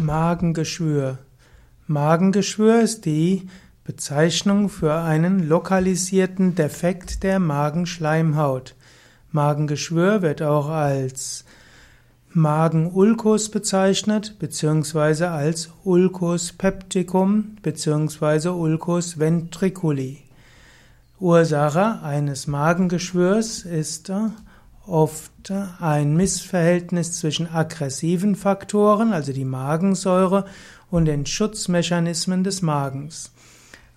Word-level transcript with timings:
Magengeschwür. 0.00 1.18
Magengeschwür 1.86 2.80
ist 2.80 3.04
die 3.04 3.48
Bezeichnung 3.84 4.68
für 4.68 4.94
einen 4.94 5.48
lokalisierten 5.48 6.54
Defekt 6.54 7.22
der 7.22 7.38
Magenschleimhaut. 7.38 8.74
Magengeschwür 9.32 10.22
wird 10.22 10.42
auch 10.42 10.68
als 10.68 11.44
Magenulkus 12.30 13.50
bezeichnet, 13.50 14.38
beziehungsweise 14.38 15.30
als 15.30 15.70
Ulcus 15.84 16.52
pepticum, 16.52 17.56
beziehungsweise 17.62 18.52
Ulcus 18.52 19.18
ventriculi. 19.18 20.18
Ursache 21.18 22.00
eines 22.02 22.46
Magengeschwürs 22.46 23.62
ist 23.62 24.12
oft 24.88 25.52
ein 25.80 26.16
Missverhältnis 26.16 27.18
zwischen 27.18 27.46
aggressiven 27.46 28.34
Faktoren, 28.36 29.12
also 29.12 29.32
die 29.32 29.44
Magensäure, 29.44 30.44
und 30.90 31.04
den 31.04 31.26
Schutzmechanismen 31.26 32.44
des 32.44 32.62
Magens. 32.62 33.32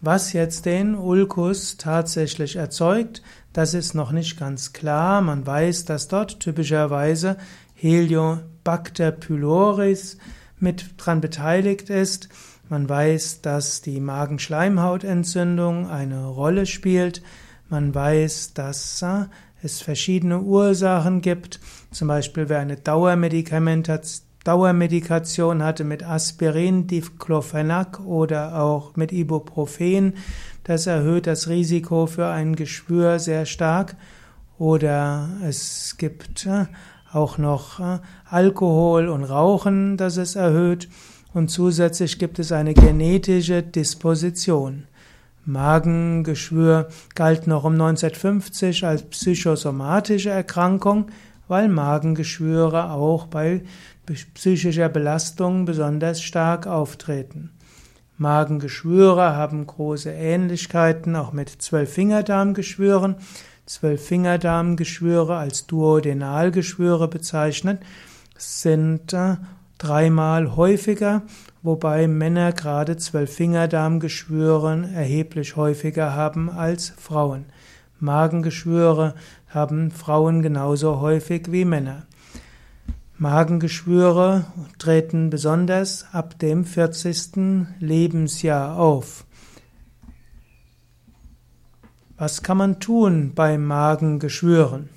Was 0.00 0.32
jetzt 0.32 0.64
den 0.64 0.94
Ulkus 0.94 1.76
tatsächlich 1.76 2.56
erzeugt, 2.56 3.22
das 3.52 3.74
ist 3.74 3.94
noch 3.94 4.12
nicht 4.12 4.38
ganz 4.38 4.72
klar. 4.72 5.20
Man 5.20 5.44
weiß, 5.46 5.84
dass 5.84 6.08
dort 6.08 6.40
typischerweise 6.40 7.36
Heliobacter 7.74 9.10
pyloris 9.10 10.18
mit 10.60 10.94
dran 10.96 11.20
beteiligt 11.20 11.90
ist. 11.90 12.28
Man 12.68 12.88
weiß, 12.88 13.40
dass 13.40 13.80
die 13.80 13.98
Magenschleimhautentzündung 14.00 15.88
eine 15.88 16.26
Rolle 16.26 16.66
spielt. 16.66 17.22
Man 17.68 17.94
weiß, 17.94 18.54
dass 18.54 19.04
es 19.62 19.80
verschiedene 19.80 20.40
Ursachen 20.40 21.20
gibt. 21.20 21.60
Zum 21.90 22.08
Beispiel, 22.08 22.48
wer 22.48 22.60
eine 22.60 22.76
Dauermedikation 22.76 25.62
hatte 25.62 25.84
mit 25.84 26.02
Aspirin, 26.02 26.86
Diclofenac 26.86 28.00
oder 28.00 28.62
auch 28.62 28.96
mit 28.96 29.12
Ibuprofen, 29.12 30.14
das 30.64 30.86
erhöht 30.86 31.26
das 31.26 31.48
Risiko 31.48 32.06
für 32.06 32.28
ein 32.28 32.54
Geschwür 32.54 33.18
sehr 33.18 33.46
stark. 33.46 33.96
Oder 34.58 35.28
es 35.46 35.96
gibt 35.98 36.46
äh, 36.46 36.66
auch 37.12 37.38
noch 37.38 37.80
äh, 37.80 37.98
Alkohol 38.28 39.08
und 39.08 39.24
Rauchen, 39.24 39.96
das 39.96 40.16
es 40.16 40.36
erhöht. 40.36 40.88
Und 41.32 41.48
zusätzlich 41.48 42.18
gibt 42.18 42.38
es 42.38 42.52
eine 42.52 42.74
genetische 42.74 43.62
Disposition. 43.62 44.84
Magengeschwür 45.48 46.88
galt 47.14 47.46
noch 47.46 47.64
um 47.64 47.72
1950 47.72 48.84
als 48.84 49.02
psychosomatische 49.04 50.28
Erkrankung, 50.28 51.06
weil 51.48 51.68
Magengeschwüre 51.68 52.90
auch 52.90 53.28
bei 53.28 53.62
psychischer 54.34 54.90
Belastung 54.90 55.64
besonders 55.64 56.20
stark 56.20 56.66
auftreten. 56.66 57.50
Magengeschwüre 58.18 59.36
haben 59.36 59.66
große 59.66 60.10
Ähnlichkeiten 60.10 61.16
auch 61.16 61.32
mit 61.32 61.48
Zwölffingerdarmgeschwüren. 61.48 63.16
Zwölffingerdarmgeschwüre 63.64 65.34
als 65.34 65.66
Duodenalgeschwüre 65.66 67.08
bezeichnet 67.08 67.80
sind 68.36 69.14
äh, 69.14 69.36
dreimal 69.78 70.56
häufiger 70.56 71.22
wobei 71.62 72.06
Männer 72.08 72.52
gerade 72.52 72.96
Zwölffingerdarmgeschwüre 72.96 74.88
erheblich 74.94 75.56
häufiger 75.56 76.14
haben 76.14 76.50
als 76.50 76.90
Frauen. 76.96 77.46
Magengeschwüre 77.98 79.14
haben 79.48 79.90
Frauen 79.90 80.42
genauso 80.42 81.00
häufig 81.00 81.50
wie 81.50 81.64
Männer. 81.64 82.06
Magengeschwüre 83.16 84.46
treten 84.78 85.30
besonders 85.30 86.06
ab 86.12 86.38
dem 86.38 86.64
40. 86.64 87.66
Lebensjahr 87.80 88.78
auf. 88.78 89.24
Was 92.16 92.42
kann 92.42 92.56
man 92.56 92.78
tun 92.78 93.32
bei 93.34 93.58
Magengeschwüren? 93.58 94.88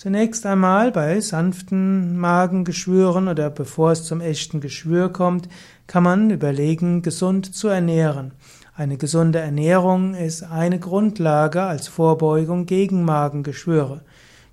Zunächst 0.00 0.46
einmal 0.46 0.92
bei 0.92 1.20
sanften 1.20 2.16
Magengeschwüren 2.18 3.26
oder 3.26 3.50
bevor 3.50 3.90
es 3.90 4.04
zum 4.04 4.20
echten 4.20 4.60
Geschwür 4.60 5.12
kommt, 5.12 5.48
kann 5.88 6.04
man 6.04 6.30
überlegen, 6.30 7.02
gesund 7.02 7.52
zu 7.52 7.66
ernähren. 7.66 8.30
Eine 8.76 8.96
gesunde 8.96 9.40
Ernährung 9.40 10.14
ist 10.14 10.44
eine 10.44 10.78
Grundlage 10.78 11.62
als 11.62 11.88
Vorbeugung 11.88 12.66
gegen 12.66 13.02
Magengeschwüre. 13.04 14.02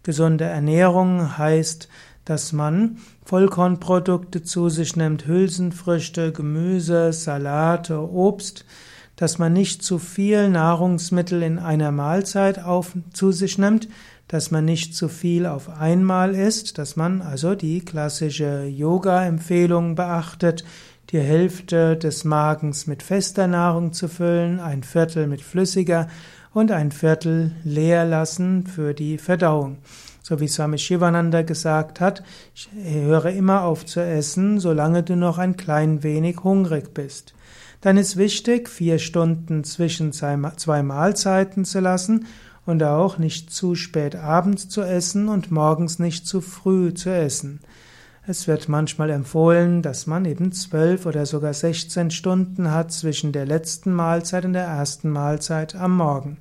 Gesunde 0.01 0.45
Ernährung 0.45 1.37
heißt, 1.37 1.89
dass 2.25 2.51
man 2.51 2.97
Vollkornprodukte 3.23 4.41
zu 4.41 4.69
sich 4.69 4.95
nimmt, 4.95 5.27
Hülsenfrüchte, 5.27 6.31
Gemüse, 6.31 7.13
Salate, 7.13 7.99
Obst, 7.99 8.65
dass 9.15 9.37
man 9.37 9.53
nicht 9.53 9.83
zu 9.83 9.99
viel 9.99 10.49
Nahrungsmittel 10.49 11.43
in 11.43 11.59
einer 11.59 11.91
Mahlzeit 11.91 12.63
auf, 12.63 12.93
zu 13.13 13.31
sich 13.31 13.59
nimmt, 13.59 13.87
dass 14.27 14.51
man 14.51 14.65
nicht 14.65 14.95
zu 14.95 15.07
viel 15.07 15.45
auf 15.45 15.69
einmal 15.69 16.33
isst, 16.33 16.77
dass 16.77 16.95
man 16.95 17.21
also 17.21 17.55
die 17.55 17.81
klassische 17.81 18.65
Yoga-Empfehlung 18.65 19.95
beachtet, 19.95 20.63
die 21.11 21.19
Hälfte 21.19 21.95
des 21.95 22.23
Magens 22.23 22.87
mit 22.87 23.03
fester 23.03 23.47
Nahrung 23.47 23.93
zu 23.93 24.07
füllen, 24.07 24.59
ein 24.59 24.83
Viertel 24.83 25.27
mit 25.27 25.41
flüssiger 25.41 26.07
und 26.53 26.71
ein 26.71 26.91
Viertel 26.91 27.51
leer 27.63 28.05
lassen 28.05 28.65
für 28.65 28.93
die 28.93 29.17
Verdauung. 29.17 29.77
So 30.23 30.39
wie 30.39 30.47
Swami 30.47 30.79
Shivananda 30.79 31.43
gesagt 31.43 31.99
hat, 31.99 32.23
höre 32.73 33.25
immer 33.27 33.61
auf 33.61 33.85
zu 33.85 33.99
essen, 33.99 34.59
solange 34.59 35.03
du 35.03 35.15
noch 35.15 35.37
ein 35.37 35.55
klein 35.55 36.01
wenig 36.01 36.43
hungrig 36.43 36.95
bist. 36.95 37.35
Dann 37.81 37.97
ist 37.97 38.17
wichtig, 38.17 38.67
vier 38.67 38.97
Stunden 38.97 39.63
zwischen 39.63 40.11
zwei 40.11 40.35
Mahlzeiten 40.81 41.65
zu 41.65 41.79
lassen 41.79 42.25
und 42.65 42.83
auch 42.83 43.17
nicht 43.17 43.51
zu 43.51 43.75
spät 43.75 44.15
abends 44.15 44.69
zu 44.69 44.81
essen 44.81 45.29
und 45.29 45.51
morgens 45.51 45.99
nicht 45.99 46.27
zu 46.27 46.41
früh 46.41 46.93
zu 46.93 47.09
essen. 47.13 47.59
Es 48.27 48.47
wird 48.47 48.69
manchmal 48.69 49.11
empfohlen, 49.11 49.83
dass 49.83 50.07
man 50.07 50.25
eben 50.25 50.51
zwölf 50.51 51.05
oder 51.05 51.27
sogar 51.27 51.53
sechzehn 51.53 52.09
Stunden 52.09 52.71
hat 52.71 52.91
zwischen 52.91 53.31
der 53.31 53.45
letzten 53.45 53.93
Mahlzeit 53.93 54.45
und 54.45 54.53
der 54.53 54.65
ersten 54.65 55.11
Mahlzeit 55.11 55.75
am 55.75 55.95
Morgen. 55.97 56.37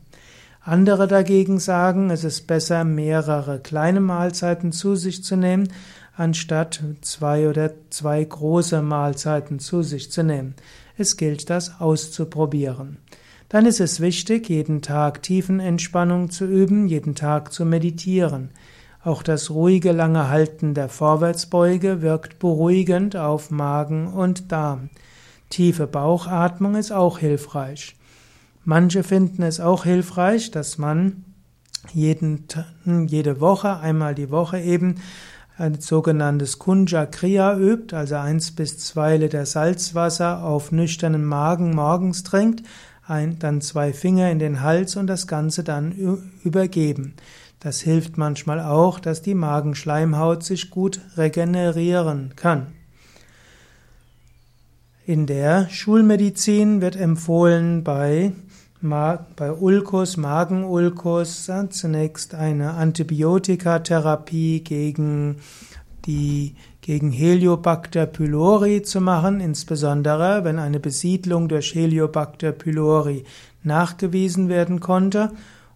Andere 0.63 1.07
dagegen 1.07 1.59
sagen, 1.59 2.09
es 2.09 2.25
ist 2.25 2.47
besser, 2.47 2.85
mehrere 2.85 3.61
kleine 3.61 4.01
Mahlzeiten 4.01 4.73
zu 4.73 4.97
sich 4.97 5.23
zu 5.23 5.37
nehmen, 5.37 5.69
anstatt 6.17 6.83
zwei 7.03 7.51
oder 7.51 7.73
zwei 7.91 8.25
große 8.25 8.81
Mahlzeiten 8.81 9.59
zu 9.59 9.83
sich 9.83 10.11
zu 10.11 10.23
nehmen. 10.23 10.55
Es 10.97 11.19
gilt, 11.19 11.51
das 11.51 11.81
auszuprobieren 11.83 12.97
dann 13.49 13.67
ist 13.67 13.81
es 13.81 14.01
wichtig, 14.01 14.49
jeden 14.49 14.83
Tag 14.83 15.23
Tiefenentspannung 15.23 16.31
zu 16.31 16.47
üben, 16.47 16.87
jeden 16.87 17.15
Tag 17.15 17.53
zu 17.53 17.65
meditieren. 17.65 18.51
Auch 19.05 19.23
das 19.23 19.51
ruhige 19.51 19.93
lange 19.93 20.29
Halten 20.29 20.73
der 20.75 20.89
Vorwärtsbeuge 20.89 22.01
wirkt 22.01 22.39
beruhigend 22.39 23.17
auf 23.17 23.51
Magen 23.51 24.07
und 24.09 24.51
Darm. 24.51 24.89
Tiefe 25.51 25.87
Bauchatmung 25.87 26.75
ist 26.75 26.91
auch 26.91 27.19
hilfreich. 27.19 27.97
Manche 28.65 29.03
finden 29.03 29.43
es 29.43 29.61
auch 29.61 29.85
hilfreich, 29.85 30.51
dass 30.51 30.79
man 30.79 31.25
jeden, 31.93 32.47
jede 33.07 33.41
Woche, 33.41 33.79
einmal 33.79 34.15
die 34.15 34.31
Woche 34.31 34.59
eben, 34.59 34.97
ein 35.57 35.81
sogenanntes 35.81 36.59
Kunja 36.59 37.07
Kriya 37.07 37.57
übt, 37.57 37.95
also 37.95 38.17
eins 38.17 38.51
bis 38.51 38.79
zwei 38.79 39.19
Liter 39.19 39.47
Salzwasser 39.47 40.43
auf 40.43 40.73
nüchternen 40.73 41.25
Magen 41.25 41.75
morgens 41.75 42.25
trinkt, 42.25 42.65
ein, 43.07 43.39
dann 43.39 43.61
zwei 43.61 43.93
Finger 43.93 44.31
in 44.31 44.39
den 44.39 44.61
Hals 44.61 44.97
und 44.97 45.07
das 45.07 45.27
Ganze 45.27 45.65
dann 45.65 45.93
übergeben. 46.43 47.15
Das 47.61 47.81
hilft 47.81 48.19
manchmal 48.19 48.61
auch, 48.61 49.01
dass 49.01 49.23
die 49.23 49.35
Magenschleimhaut 49.35 50.43
sich 50.43 50.71
gut 50.71 51.01
regenerieren 51.17 52.33
kann. 52.37 52.67
In 55.07 55.27
der 55.27 55.69
Schulmedizin 55.69 56.81
wird 56.81 56.97
empfohlen 56.97 57.85
bei, 57.85 58.33
bei 58.81 59.53
Ulkus, 59.53 60.17
Magenulkus, 60.17 61.51
zunächst 61.71 62.35
eine 62.35 62.73
Antibiotikatherapie 62.73 64.61
gegen 64.61 65.37
die 66.07 66.55
gegen 66.81 67.11
Heliobacter 67.11 68.07
pylori 68.07 68.83
zu 68.83 69.01
machen, 69.01 69.41
insbesondere 69.41 70.45
wenn 70.45 70.59
eine 70.59 70.81
Besiedlung 70.81 71.49
durch 71.49 71.75
Heliobacter 71.75 72.53
pylori 72.53 73.25
nachgewiesen 73.63 74.49
werden 74.49 74.81
konnte. 74.81 75.33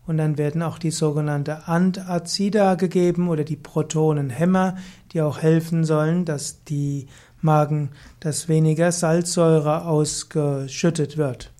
Und 0.06 0.16
dann 0.16 0.38
werden 0.38 0.62
auch 0.62 0.78
die 0.78 0.90
sogenannte 0.90 1.68
Antazida 1.68 2.76
gegeben 2.76 3.28
oder 3.28 3.44
die 3.44 3.56
Protonenhämmer, 3.56 4.76
die 5.12 5.20
auch 5.20 5.38
helfen 5.38 5.84
sollen, 5.84 6.24
dass 6.24 6.64
die 6.64 7.08
Magen, 7.40 7.90
dass 8.20 8.48
weniger 8.48 8.90
Salzsäure 8.90 9.84
ausgeschüttet 9.84 11.18
wird. 11.18 11.52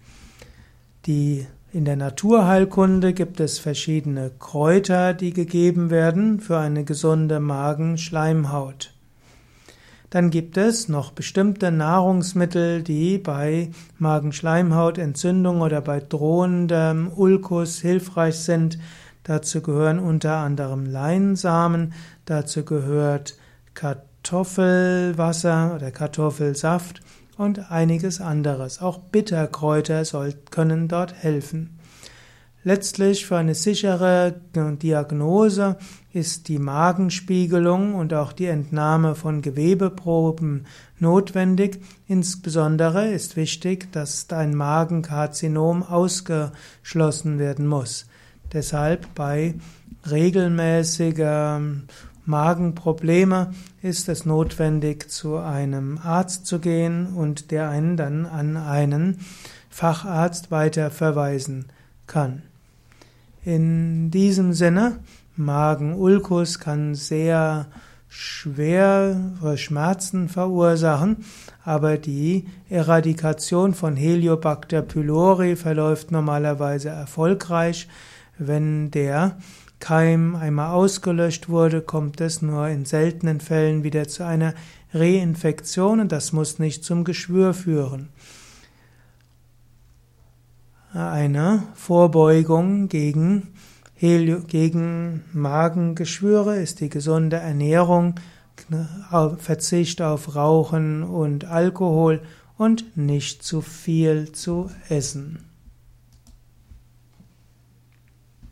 Die 1.06 1.46
in 1.70 1.84
der 1.84 1.96
Naturheilkunde 1.96 3.12
gibt 3.12 3.40
es 3.40 3.58
verschiedene 3.58 4.30
Kräuter, 4.38 5.12
die 5.12 5.34
gegeben 5.34 5.90
werden 5.90 6.40
für 6.40 6.58
eine 6.58 6.84
gesunde 6.84 7.40
Magenschleimhaut. 7.40 8.94
Dann 10.08 10.30
gibt 10.30 10.56
es 10.56 10.88
noch 10.88 11.12
bestimmte 11.12 11.70
Nahrungsmittel, 11.70 12.82
die 12.82 13.18
bei 13.18 13.70
Magenschleimhautentzündung 13.98 15.60
oder 15.60 15.82
bei 15.82 16.00
drohendem 16.00 17.12
Ulkus 17.14 17.80
hilfreich 17.80 18.36
sind. 18.36 18.78
Dazu 19.24 19.60
gehören 19.60 19.98
unter 19.98 20.36
anderem 20.36 20.86
Leinsamen, 20.86 21.92
dazu 22.24 22.64
gehört 22.64 23.36
Kartoffelwasser 23.74 25.74
oder 25.74 25.90
Kartoffelsaft 25.90 27.02
und 27.38 27.70
einiges 27.70 28.20
anderes. 28.20 28.82
Auch 28.82 28.98
Bitterkräuter 28.98 30.04
soll, 30.04 30.34
können 30.50 30.88
dort 30.88 31.14
helfen. 31.14 31.78
Letztlich 32.64 33.24
für 33.24 33.38
eine 33.38 33.54
sichere 33.54 34.34
Diagnose 34.54 35.76
ist 36.12 36.48
die 36.48 36.58
Magenspiegelung 36.58 37.94
und 37.94 38.12
auch 38.12 38.32
die 38.32 38.46
Entnahme 38.46 39.14
von 39.14 39.40
Gewebeproben 39.40 40.66
notwendig. 40.98 41.80
Insbesondere 42.08 43.08
ist 43.08 43.36
wichtig, 43.36 43.90
dass 43.92 44.28
ein 44.30 44.54
Magenkarzinom 44.54 45.84
ausgeschlossen 45.84 47.38
werden 47.38 47.66
muss. 47.66 48.06
Deshalb 48.52 49.14
bei 49.14 49.54
regelmäßiger 50.10 51.62
Magenprobleme 52.28 53.52
ist 53.80 54.10
es 54.10 54.26
notwendig, 54.26 55.10
zu 55.10 55.38
einem 55.38 55.96
Arzt 55.96 56.46
zu 56.46 56.58
gehen 56.58 57.14
und 57.14 57.50
der 57.50 57.70
einen 57.70 57.96
dann 57.96 58.26
an 58.26 58.58
einen 58.58 59.20
Facharzt 59.70 60.50
weiter 60.50 60.90
verweisen 60.90 61.66
kann. 62.06 62.42
In 63.44 64.10
diesem 64.10 64.52
Sinne, 64.52 64.98
Magenulkus 65.36 66.58
kann 66.58 66.94
sehr 66.94 67.66
schwere 68.08 69.56
Schmerzen 69.56 70.28
verursachen, 70.28 71.24
aber 71.64 71.96
die 71.96 72.46
Eradikation 72.68 73.72
von 73.72 73.96
Heliobacter 73.96 74.82
pylori 74.82 75.56
verläuft 75.56 76.10
normalerweise 76.10 76.90
erfolgreich. 76.90 77.88
Wenn 78.36 78.90
der 78.90 79.38
Keim 79.80 80.34
einmal 80.34 80.72
ausgelöscht 80.72 81.48
wurde, 81.48 81.80
kommt 81.80 82.20
es 82.20 82.42
nur 82.42 82.68
in 82.68 82.84
seltenen 82.84 83.40
Fällen 83.40 83.84
wieder 83.84 84.08
zu 84.08 84.24
einer 84.24 84.54
Reinfektion 84.92 86.00
und 86.00 86.12
das 86.12 86.32
muss 86.32 86.58
nicht 86.58 86.84
zum 86.84 87.04
Geschwür 87.04 87.54
führen. 87.54 88.08
Eine 90.92 91.64
Vorbeugung 91.74 92.88
gegen, 92.88 93.48
gegen 94.00 95.24
Magengeschwüre 95.32 96.56
ist 96.56 96.80
die 96.80 96.88
gesunde 96.88 97.36
Ernährung, 97.36 98.14
Verzicht 99.38 100.02
auf 100.02 100.34
Rauchen 100.34 101.02
und 101.04 101.44
Alkohol 101.44 102.22
und 102.56 102.96
nicht 102.96 103.42
zu 103.42 103.60
viel 103.60 104.32
zu 104.32 104.70
essen. 104.88 105.47